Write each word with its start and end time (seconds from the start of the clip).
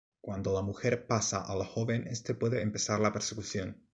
Cuándo 0.19 0.51
la 0.51 0.63
mujer 0.63 1.05
pasa 1.05 1.43
al 1.45 1.63
joven, 1.63 2.07
este 2.07 2.33
puede 2.33 2.63
empezar 2.63 2.99
la 2.99 3.13
persecución. 3.13 3.83